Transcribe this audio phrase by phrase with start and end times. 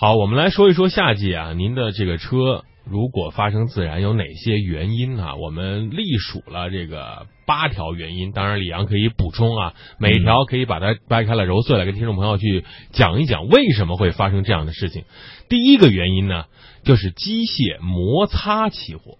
[0.00, 5.34] 好，我们来说一说夏季啊，您的这个车如果发生自燃有哪些原因呢？
[5.34, 15.02] 我们隶属了这个八条原因，当然李阳可以补充啊，每条可以把它掰开了揉碎了，跟听众朋友去讲一讲为什么会发生这样的事情。
[15.48, 16.44] 第一个原因呢，
[16.84, 19.18] 就是机械摩擦起火，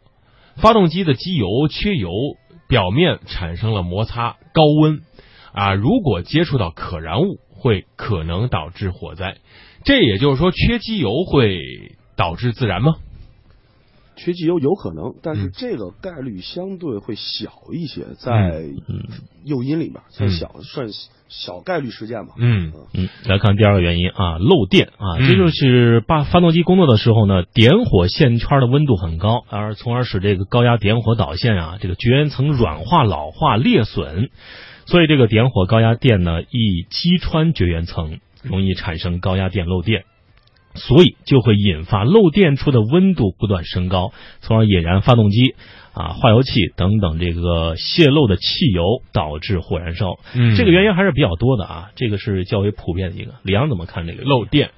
[0.59, 2.09] 发动机的机油缺油，
[2.69, 5.01] 表面产生了摩擦，高温
[5.53, 9.37] 啊，如果接触到可燃物，会可能导致火灾。
[9.85, 11.59] 这也就是说，缺机油会
[12.17, 12.97] 导致自燃吗？
[14.17, 18.65] 缺机油有可能，但是嗯这个概率相对会小一些，在
[19.45, 20.89] 诱因里面算小算
[21.29, 22.35] 小概率事件吧。
[22.37, 34.31] 嗯嗯，来看第二个原因啊，漏电啊，嗯这就是把发动机工作的时候呢，点火线圈的温度很高，而从而使这个高压点火导线啊，这个绝缘层软化、老化、裂损，
[34.91, 40.05] 所以这个点火高压电呢，易击穿绝缘层，容易产生高压电漏电。
[40.75, 45.57] 所以就会引发漏电处的温度不断升高，从而引燃发动机
[45.93, 50.21] 啊、化油器等等这个泄漏的汽油，导致火燃烧。
[50.35, 53.35] 嗯这个原因还是比较多的啊，这个是较为普遍的一个。
[53.43, 54.71] 李阳怎么看这个漏电？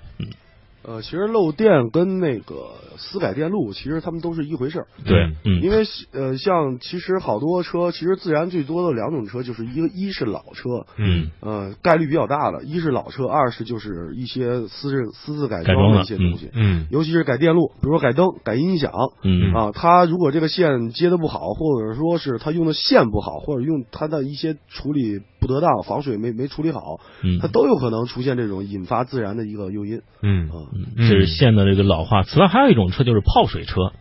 [0.83, 4.87] 呃，其实漏电跟那个私改电路，其实他们都是一回事儿。
[5.05, 18.93] 对因为呃，像其实好多车，其实自燃最多的两种车，就是一个一是老车，嗯呃，概率比较大的，一是老车，二是就是一些私自私自改改装的装的一些东西，嗯尤其是改电路，比如说改灯、改音响，
[19.23, 30.69] 嗯啊，它如果这个线接的不好，或者说是它用的线不好，或者用它的一些处理不得当，防水没没处理好，嗯它都有可能出现这种引发自燃的一个诱因嗯啊。
[30.75, 32.23] 嗯这是线的这个老化。
[32.23, 33.93] 此外，还有一种车就是泡水车，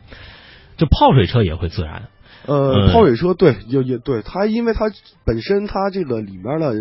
[0.78, 2.10] 就泡水车也会自燃。
[2.46, 4.92] 呃，嗯泡水车对，也也对它，因为它
[5.26, 6.74] 本身它这个里面的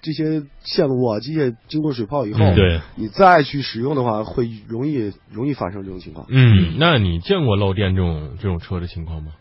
[0.00, 6.26] 这些线路啊、机械经过水泡以后，嗯对，你再去使用的话，会容易容易发生这种情况。
[6.28, 9.32] 嗯，那你见过漏电这种这种车的情况吗？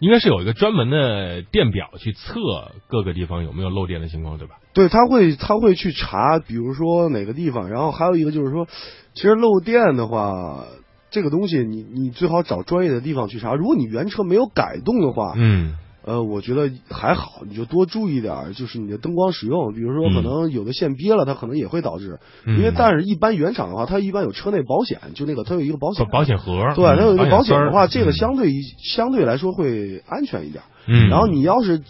[0.00, 4.56] 应该是有一个专门的电表去测各个地方有没有漏电的情况，对吧？
[4.72, 8.66] 对，他会他会去查，比如说哪个地方，然后还有一个就是说，
[9.14, 10.64] 其实漏电的话，
[11.10, 13.54] 这个东西你你最好找专业的地方去查。
[13.54, 22.18] 如果你原车没有改动的话，嗯呃，我觉得还好，你就多注意点儿，就是你的灯光使用，比如说嗯可能有的线憋了，它可能也会导致。
[22.46, 22.58] 嗯。
[22.58, 26.04] 因为但是一般原厂的话，它一般有车内保险，就那个它有一个保险。
[26.06, 28.60] 保保险盒，对，它有一个保险的话，嗯这个相对于
[28.94, 30.62] 相对来说会安全一点。
[30.86, 31.80] 嗯，然后你要是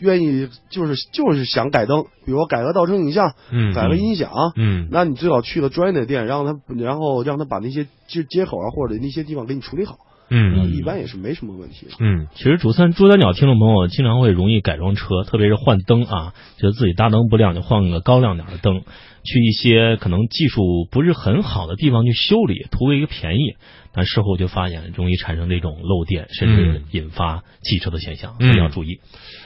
[0.00, 3.72] 愿意就是就是想改灯，比如说改个倒车影像，嗯。
[3.72, 4.88] 改个音响，嗯。
[4.90, 9.96] 那你最好去个专业的店，让他然后让他把那些接接口啊或者那些地方给你处理好，
[10.34, 11.86] 嗯一般也是没什么问题。
[12.00, 18.82] 嗯其实主三珠三角听众朋友经常会容易改装车，特别是换灯啊，觉得自己大灯不亮，就换个高亮点的灯，
[19.24, 23.56] 去一些可能技术不是很好的地方去修理，图个一个便宜，
[23.92, 29.00] 但事后就发现容易产生这种漏电，甚至嗯引发汽车的现象，嗯所以要注意。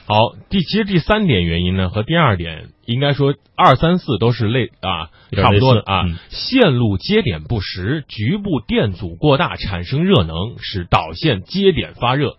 [0.06, 6.06] 好，第其实第三点原因呢，和第二点应该说二三四都是类啊差不多的啊。
[6.06, 12.36] 嗯线路接点不实，局部电阻过大，产生热能，使导线接点发热，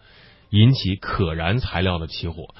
[0.49, 2.55] 引起可燃材料的起火。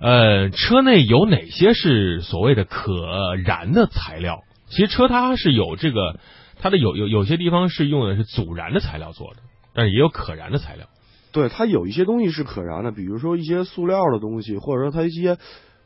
[0.00, 4.40] 呃，车内有哪些是所谓的可燃的材料？
[4.68, 6.18] 其实车它是有这个，
[6.60, 9.40] 它的有有有些地方是用的是阻燃的材料做的，
[9.74, 10.86] 但是也有可燃的材料。
[11.32, 15.38] 对，它有一些东西是可燃的，比如说一些塑料的东西，或者说它一些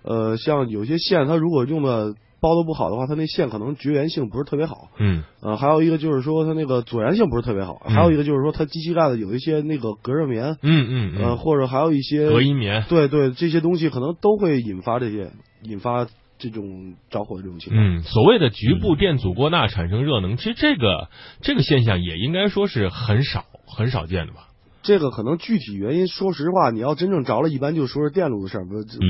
[0.02, 4.88] 呃像有些线，它如果用的包的不好的话，它那线可能绝缘性不是特别好。
[4.98, 12.84] 嗯呃，还有一个就是说它那个阻燃性不是特别好，嗯还有一个就是说它机器盖子有一些那个隔热棉，嗯嗯呃，嗯，或者还有一些隔音棉。
[12.88, 15.30] 对对，这些东西可能都会引发这些
[15.62, 16.06] 引发
[16.38, 17.98] 这种着火的这种情况。
[17.98, 21.08] 嗯，所谓的局部电阻过大产生热能，其实这个
[21.40, 24.48] 这个现象也应该说是很少很少见的吧？
[24.82, 28.66] 这个可能具体原因，说实话，你要真正着了，一般就说是电路的事儿。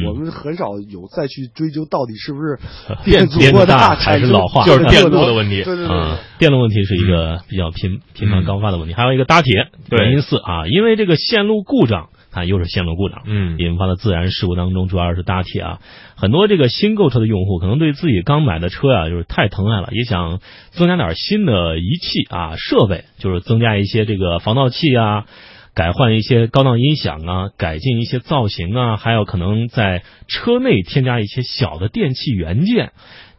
[0.07, 2.59] 我们很少有再去追究到底是不是
[3.05, 15.79] 电阻过大还是老化就是电路的问题对对对啊，电路问题是一个比较频频繁高发的问题，还有一个搭铁原因四啊，因为这个线路故障，啊又是线路故障，嗯引发的自燃事故当中，主要是搭铁啊。
[16.17, 25.25] 很多这个新购车的用户可能对自己刚买的车啊，就是太疼爱了，也想增加点新的仪器啊设备，就是增加一些这个防盗器啊。
[25.75, 32.93] 改换一些高档音响啊，改进一些造型啊，还有可能在车内添加一些小的电器元件，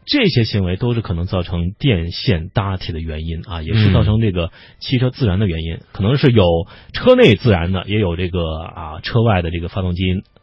[0.04, 4.50] 这些行为都是可能造成电线搭铁的原因啊，也是造成这个
[4.80, 5.78] 汽车自燃的原因。
[5.92, 6.44] 可能是有
[6.92, 10.02] 车内自燃的，也有这个啊车外的这个发动机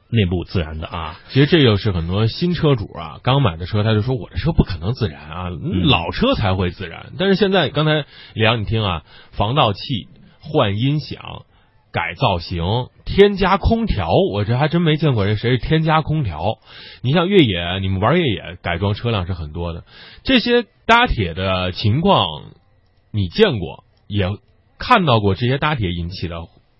[0.09, 1.19] 内部自燃的啊。
[1.29, 7.11] 其实这就是很多新车主啊，刚买的车他就说我这车不可能自燃啊，嗯老车才会自燃。
[7.19, 9.79] 但是现在刚才李阳你听啊，防盗器、
[10.39, 11.43] 换音响、
[11.91, 12.63] 改造型、
[13.05, 16.57] 添加空调，我这还真没见过这谁是添加空调。
[17.01, 19.83] 你像越野，你们玩越野改装车辆是很多的，
[20.23, 22.25] 这些搭铁的情况
[23.11, 24.29] 你见过，也
[24.77, 26.38] 看到过这些搭铁引起的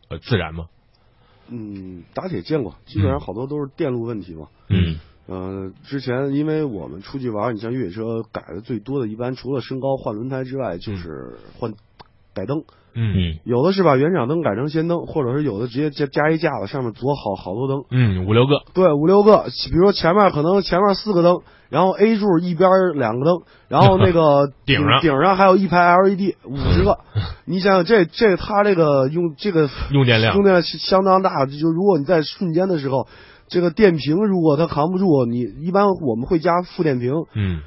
[0.10, 0.68] 呃自燃吗？
[1.50, 4.48] 嗯，搭铁见过，基本上好多都是电路问题嘛。
[4.70, 11.74] 嗯呃，之前因为我们出去玩，你像越野车改的最多的，一般除了升高换轮胎之外，就是换
[12.34, 12.64] 改灯。
[12.94, 17.84] 嗯嗯有的是把原厂灯改成氙灯，或者是有的直接加加一架子，上面左好好多灯。
[17.92, 18.62] 嗯，五六个。
[18.74, 21.40] 对，五六个，比如说前面可能前面四个灯，
[21.70, 27.00] 然后 A 柱一边两个灯，然后那个 顶上顶上还有一排 LED，五十个。
[27.46, 33.08] 你想想这这它这个用这个用电量用电量相当大，就如果你在瞬间的时候，
[33.48, 37.12] 这个电瓶如果它扛不住，你一般我们会加负电瓶。
[37.34, 37.62] 嗯，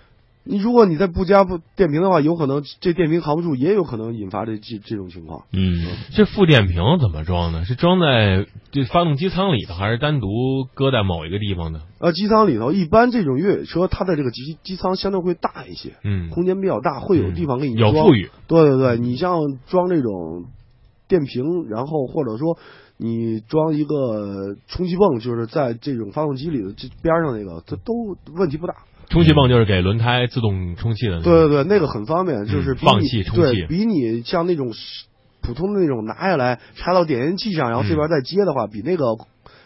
[0.47, 5.45] 你如果你再不加不电瓶的话，有可能这电瓶扛不住，也有可能引发这这这种情况。
[5.53, 5.83] 嗯
[6.13, 7.65] 这副电瓶怎么装呢？
[7.65, 10.29] 是装在这发动机舱里头，还是单独
[10.75, 11.81] 搁在某一个地方呢？
[11.99, 17.95] 呃，机舱里头一般这种越野车，它的这个机机舱相对会大一些，嗯，空间比较大，会有地方给你装。
[17.95, 18.29] 有富裕。
[18.47, 20.45] 对对对，你像装这种
[21.09, 22.59] 电瓶，然后或者说
[22.99, 28.75] 你装一个充气泵，就是在这种发动机里的这边上那个，它都问题不大。
[29.09, 31.21] 充气泵就是给轮胎自动充气的。
[31.21, 34.73] 对对对，那个很方便，就是嗯放气充气比你像那种
[35.41, 39.05] 普通的那种拿下来插到点烟器上，然后这边再接的话，比那个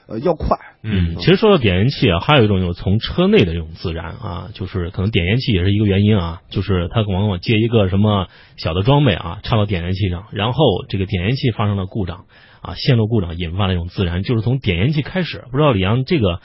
[0.06, 0.58] 呃要快。
[0.82, 12.26] 嗯其实说到点烟器啊，还有一种就是从车内的这种自燃啊，就是可能点烟器也是一个原因啊，就是它往往接一个什么小的装备啊，插到点烟器上，然后这个点烟器发生了故障
[12.61, 15.44] 啊，线路故障引发了一种自燃，就是从点烟器开始。
[15.50, 16.40] 不知道李阳这个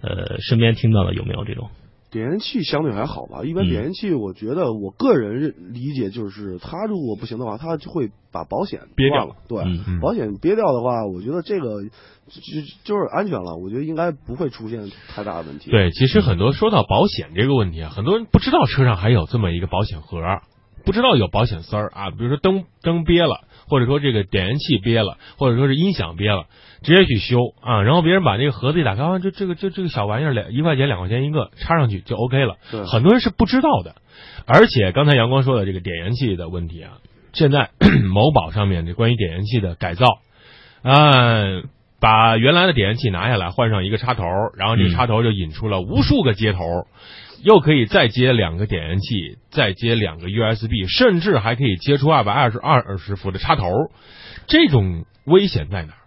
[0.00, 1.70] 呃身边听到的有没有这种？
[2.14, 9.34] 点烟器相对还好吧，一般嗯点烟器，我觉得我个人理解就是，它如果不行的话，它就会把保险憋掉了。
[9.48, 11.90] 对，嗯嗯保险憋掉的话，我觉得这个就
[12.40, 20.20] 就就是安全了，我觉得应该不会出现太大的问题。，对，其实很多说到保险这个问题啊，很多人不知道车上还有这么一个保险盒，
[20.84, 26.46] 不知道有保险丝儿啊，比如说灯灯憋了，或者说这个点烟器憋了，或者说是音响憋了，
[26.82, 32.56] 直接去修啊，然后别人把这个盒子一打开，啊，就这个就这个小玩意儿两一块钱两块钱一个，插上去就 OK 了。
[32.86, 33.96] 很多人是不知道的，
[34.46, 36.98] 而且刚才阳光说的这个点烟器的问题啊，
[37.32, 37.70] 现在
[38.12, 40.18] 某宝上面这关于点烟器的改造，
[40.82, 41.62] 啊，
[42.04, 44.24] 把原来的点烟器拿下来，换上一个插头，
[44.58, 46.58] 然后这插头就引出了无数个接头，
[47.42, 53.70] 又可以再接两个点烟器，再接两个 USB，甚至还可以接出二百二十二十伏的插头，
[54.46, 55.98] 这种危险在哪儿？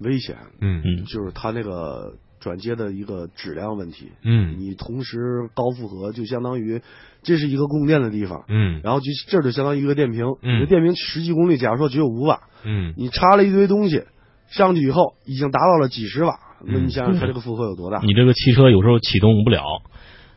[0.00, 0.82] 危险嗯。
[0.84, 1.04] 嗯。
[1.04, 4.10] 就是它那个转接的一个质量问题。
[4.24, 4.56] 嗯。
[4.58, 6.82] 你同时高负荷，就相当于
[7.22, 8.80] 这是一个供电的地方，嗯。
[8.82, 10.56] 然后就这就相当于一个电瓶，嗯。
[10.56, 14.02] 你的电瓶实际功率假如说只有五瓦，嗯，你插了一堆东西
[14.48, 18.00] 上去以后，已经达到了几十瓦，那嗯你想想它这个负荷有多大？
[18.02, 19.62] 你这个汽车有时候启动不了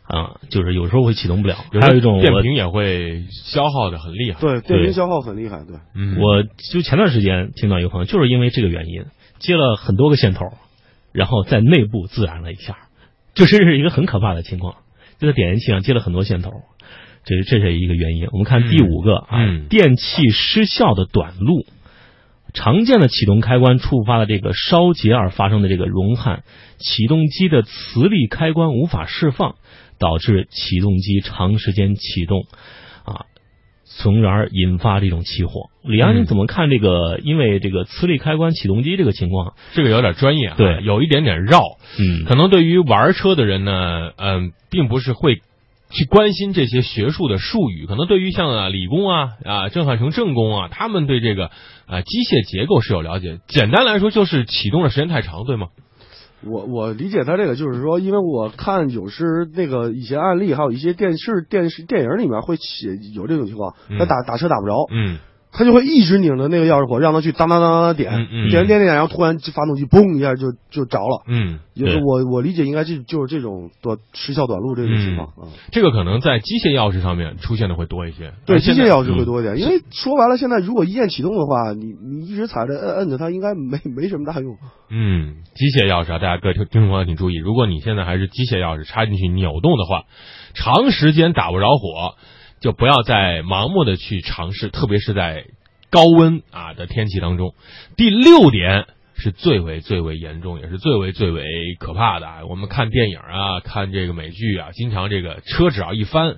[0.04, 1.56] 啊，就是有时候会启动不了。
[1.72, 4.42] 有还有一种我电瓶也会消耗的很厉害。
[4.42, 5.78] 对，电瓶消耗很厉害，对。
[5.94, 9.06] 嗯，我就前段时间听到一个朋友，就是因为这个原因
[9.38, 10.46] 接了很多个线头，
[11.14, 12.78] 然后在内部自燃了一下，
[13.36, 14.78] 这真是一个很可怕的情况。
[15.20, 16.50] 就在点烟器上接了很多线头，
[17.26, 18.28] 这是这是一个原因。
[18.32, 21.66] 我们看第五个啊，嗯电器失效的短路。
[22.53, 26.44] 常见的启动开关触发了这个烧结而发生的这个熔焊，
[26.77, 29.56] 启动机的磁力开关无法释放，
[30.00, 32.44] 导致启动机长时间启动，
[33.06, 33.25] 啊，
[33.86, 35.70] 从而引发这种起火。
[35.84, 37.20] 李阳，嗯你怎么看这个？
[37.24, 41.62] 因为这个磁力开关启动机这个情况，这个有点专业啊，对有一点点绕。
[41.98, 45.41] 嗯可能对于玩车的人呢，嗯、并不是会
[45.89, 47.86] 去关心这些学术的术语。
[47.86, 51.48] 可能对于像啊理工啊啊郑汉成正工啊，他们对这个
[51.88, 53.39] 啊机械结构是有了解。
[53.48, 55.67] 简单来说，就是启动的时间太长，对吗？
[56.41, 65.17] 我我理解他这个就是说，因为我看有时那个一些案例，还有一些电视、电视、电影里面会写有这种情况，嗯他打打车打不着，嗯
[65.51, 71.24] 他就会一直拧着那个钥匙火，让他去当当当当当点，嗯嗯点点点，然后突然发动机嘣一下就就着了。
[71.27, 75.50] 嗯，对也是我我理解应该这就是这种短时效短路这种情况啊。
[75.72, 78.34] 这个可能在机械钥匙上面出现的会多一些。
[78.46, 84.56] 对，机械钥匙会多一点，因为说白了，现在如果一键启动的话，你你一直踩着摁摁着它，应该没没什么大用。
[84.91, 90.03] 嗯，机械钥匙啊，大家各位听听众朋友请注意，如果你现在还是机械钥匙插进去扭动的话，
[90.53, 92.15] 长时间打不着火，
[92.60, 95.46] 就不要再盲目的去尝试，特别是在
[95.89, 97.54] 高温啊的天气当中。
[97.96, 98.86] 第六点
[99.16, 101.44] 是最为最为严重，也是最为最为
[101.80, 102.46] 可怕的啊。
[102.50, 106.38] 我们看电影啊，看这个美剧啊，经常这个车只要一翻，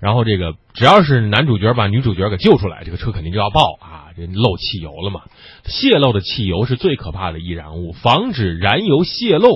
[0.00, 5.22] 然后这个只要是男主角把女主角给救出来，这个车肯定就要爆啊，这漏汽油了嘛。
[5.64, 9.48] 泄漏的汽油是最可怕的易燃物，防止燃油泄漏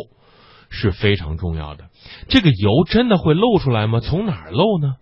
[0.69, 1.87] 是非常重要的。
[2.29, 4.00] 这个油真的会漏出来吗？
[4.00, 4.95] 从哪儿漏呢？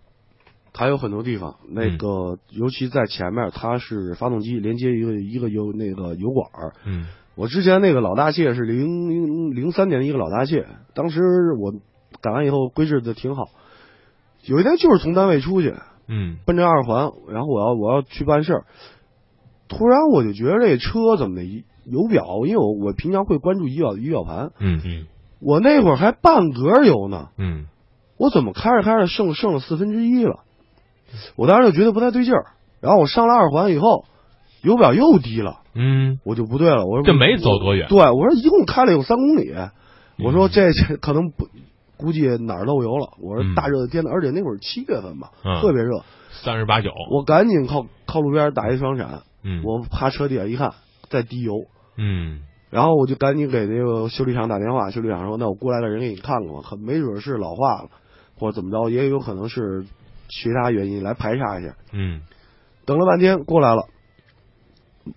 [0.77, 6.73] 它有很多地方，那个、尤其在前面，它是发动机连接一个一个油那个油管儿。
[6.85, 7.07] 嗯。
[7.35, 11.21] 我之前那个老大谢是零零零三年的一个老大谢，当时
[11.57, 11.73] 我
[12.21, 13.45] 改完以后规制的挺好。
[14.43, 15.75] 有一天就是从单位出去，
[16.09, 16.39] 嗯。
[16.45, 18.65] 奔着二环，然后我要我要去办事儿，
[19.69, 21.45] 突然我就觉得这车怎么的
[21.85, 24.81] 油表，因为我我平常会关注仪表仪表盘，嗯。
[24.83, 25.05] 嗯
[25.39, 27.67] 我那会儿还半格油呢，嗯。
[28.17, 30.44] 我怎么开着开着剩剩了四分之一了？
[31.35, 32.45] 我当时就觉得不太对劲儿，
[32.81, 34.05] 然后我上了二环以后，
[34.61, 39.53] 油表又低了，嗯，我就不对了，我说这没走多远对，我说一共开了有三公里，
[40.23, 41.47] 我说这这可能不，
[41.97, 43.09] 估计哪儿漏油了。
[43.21, 50.73] 我说嗯大热的天的，而且那会儿七月份吧，啊特别热，三十八九，我赶紧靠靠路边打一双闪，嗯我趴车底下一看，
[51.09, 51.53] 在滴油。
[51.97, 52.41] 嗯
[52.71, 57.89] 然后我就赶紧给那个修理厂打电话，修理厂说：“那我过来的人给你看看吧，可没准是老化了，
[58.37, 59.85] 或者怎么着，也有可能是
[60.29, 61.75] 其他原因来排查一下。
[61.91, 62.21] 嗯”
[62.85, 63.87] 等了半天过来了，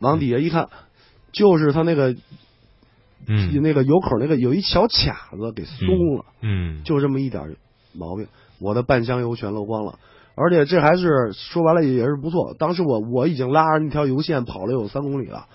[0.00, 0.68] 往底下一看，
[1.32, 2.14] 就是他那个
[3.26, 3.60] 嗯。
[3.62, 7.56] 那个油口那个有一小卡子给松了，嗯，就这么一点
[7.92, 8.26] 毛病，
[8.60, 9.98] 我的半箱油全漏光了。
[10.34, 15.46] 而且这还是说白了也是不错，当时我我已经拉着那条油线跑了有三公里了。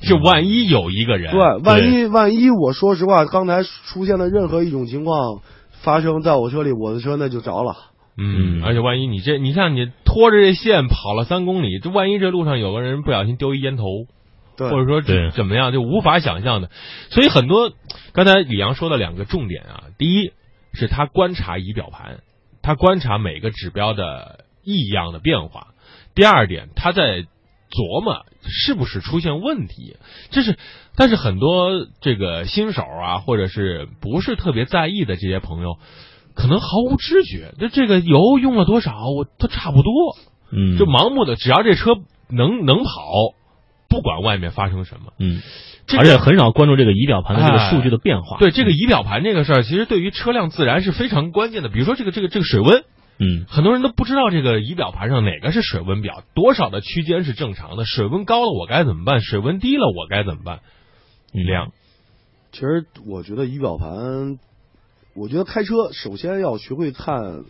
[0.00, 5.42] 就万一有一个人，对，万一万一我说实话，刚才出现的任何一种情况
[5.82, 7.76] 发生在我车里，我的车那就着了。
[8.16, 13.84] 嗯，嗯而且万一你这，你像你拖着这线跑了三公里，这万一这路上有个人不小心丢一烟头，
[14.56, 16.70] 对，或者说对怎么样，就无法想象的。
[17.10, 17.72] 所以很多
[18.12, 20.32] 刚才李阳说的两个重点啊，第一
[20.72, 22.20] 是他观察仪表盘，
[22.62, 25.74] 他观察每个指标的异样的变化；
[26.14, 27.24] 第二点，他在
[27.70, 29.96] 琢磨是不是出现问题。
[30.30, 30.58] 这是，
[30.94, 35.78] 但是很多这个新手啊，或者是不是特别在意的这些朋友，
[36.34, 39.92] 可能毫无知觉，这这个油用了多少，我都差不多。
[40.50, 41.92] 嗯，就盲目的，只要这车
[42.28, 42.90] 能能跑，
[43.88, 45.40] 不管外面发生什么，嗯，
[45.86, 48.38] 这个而且很少关注这个仪表盘的这个哎数据的变化。
[48.38, 51.68] 对这个仪表盘这个事儿，其实对于车辆自燃是非常关键的。
[51.68, 52.84] 比如说这个这个这个水温，
[53.18, 59.20] 嗯很多人都不知道这个仪表盘上哪个是水温表，多少的区间是正常的，水温高了我该怎么办？
[59.20, 60.60] 水温低了我该怎么办？
[61.34, 61.72] 嗯亮，
[62.52, 64.38] 其实我觉得仪表盘，
[65.14, 67.44] 我觉得开车首先要学会看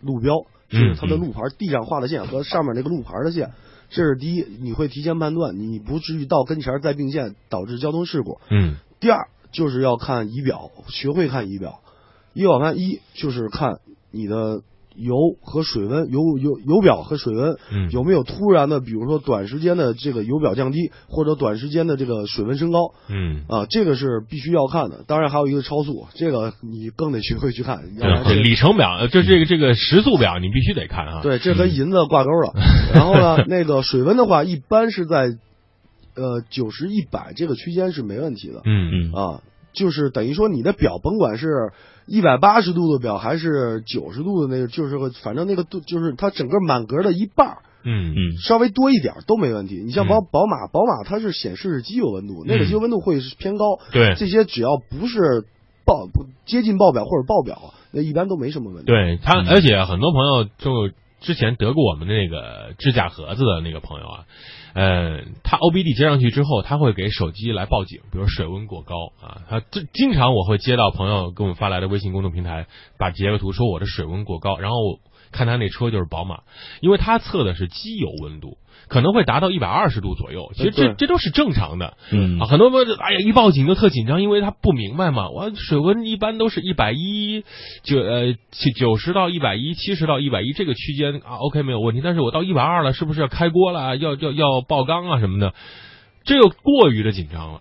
[0.00, 3.52] 路标，就是它的路牌地上画的线和上面那个路牌的线。
[3.88, 8.40] 这是第一，你会提前判断，你不至于到跟前儿再并线导致交通事故。
[8.48, 11.80] 嗯第二就是要看仪表，学会看仪表。
[12.34, 13.80] 仪表盘一就是看
[14.12, 14.62] 你的
[15.00, 25.04] 油和水温，油油油表和水温嗯，有没有突然的，比如说短时间的这个油表降低，或者短时间的这个水温升高嗯，啊，这个是必须要看的。
[25.06, 31.20] 当然还有一个超速，这个你更得学会去看，对，这里程表，呃就这个这个时速表，你必须得看啊。
[31.22, 32.52] 对，这跟银子挂钩了。
[32.94, 35.36] 然后呢，那个水温的话，一般是在
[36.16, 38.62] 呃九十一百这个区间是没问题的。
[38.64, 39.40] 嗯嗯啊，
[39.72, 41.72] 就是等于说你的表甭管是
[42.06, 48.36] 一百八十度的表还是九十度的那个，就是个反正那个度就是它整个满格的一半儿嗯嗯。
[48.42, 49.82] 稍微多一点都没问题。
[49.84, 50.26] 你像宝嗯。
[50.30, 52.66] 宝马，宝马它是显示是机油温度，那个嗯。
[52.66, 54.14] 机油温度会是偏高，对。
[54.16, 55.44] 这些只要不是
[55.84, 58.86] 爆不接近爆表或者爆表，那一般都没什么问题。
[58.86, 59.48] 对他，嗯。
[59.48, 64.24] 而且很多朋友就之前得过我们的那个支架盒子的那个朋友啊，
[64.74, 69.60] 呃，他 OBD 接上去之后，他会给手机来报警，比如水温过高啊，他
[69.92, 72.66] 经常我会接到朋友给我们发来的微信公众平台，
[72.98, 74.98] 把截个图说我的水温过高，然后
[75.32, 76.40] 看他那车就是宝马，
[76.80, 78.58] 因为他测的是机油温度，
[78.88, 81.96] 可能会达到一百二十度左右，其实这这都是正常的。
[82.10, 85.28] 嗯啊，很多朋友哎呀一报警就特紧张，因为他不明白嘛。
[85.30, 87.44] 我水温一般都是一百一
[87.82, 88.34] 九呃
[88.76, 92.00] 九十到一百一，七十到一百一这个区间啊，OK 没有问题。
[92.02, 93.96] 但是我到一百二了，是不是要开锅了？
[93.96, 95.54] 要要要爆缸啊什么的？
[96.24, 97.60] 这个过于的紧张了。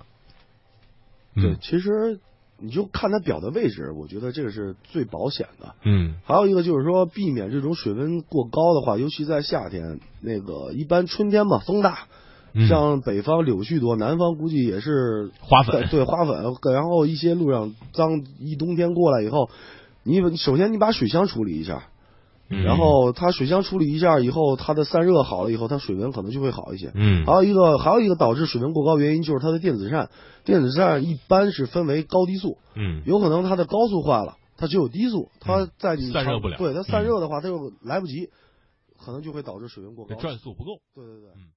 [1.36, 2.20] 对，嗯其实
[2.62, 5.76] 你就看它表的位置，我觉得这个是最保险的。
[5.84, 6.16] 嗯。
[6.24, 12.08] 还有一个就是说，避免这种水温过高的话，尤其在夏天，那个一般春天嘛，风大，
[12.54, 15.88] 嗯，像北方柳絮多，南方估计也是花粉。
[15.90, 19.50] 对花粉，然后一些路上脏，一冬天过来以后，
[20.04, 21.84] 你首先你把水箱处理一下，
[22.50, 22.64] 嗯。
[22.64, 26.92] 然后它水箱处理一下以后，它的散热好了以后，它水温可能就会好一些。
[26.96, 27.26] 嗯。
[27.26, 30.10] 还有一个还有一个导致水温过高原因就是它的电子扇，
[30.44, 33.04] 电子扇一般是分为高低速，嗯。
[33.06, 36.58] 有可能它的高速坏了，它只有低速，它嗯在你散热不了。
[36.58, 38.30] 对它散热的话，它又来不及，
[38.98, 40.16] 可能就会导致水温过高。
[40.16, 40.80] 转速不够。
[40.96, 41.30] 对对对。
[41.36, 41.50] 嗯